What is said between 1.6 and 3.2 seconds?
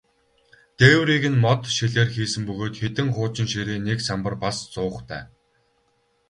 шилээр хийсэн бөгөөд хэдэн